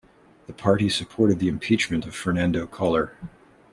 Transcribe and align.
The 0.47 0.53
party 0.53 0.89
supported 0.89 1.37
the 1.37 1.47
Impeachment 1.47 2.07
of 2.07 2.15
Fernando 2.15 2.65
Collor. 2.65 3.15